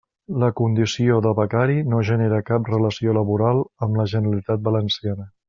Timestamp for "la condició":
0.43-1.17